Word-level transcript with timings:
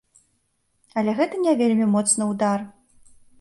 Але 1.01 1.11
гэта 1.19 1.35
не 1.43 1.53
вельмі 1.61 1.85
моцны 1.93 2.23
ўдар. 2.31 2.59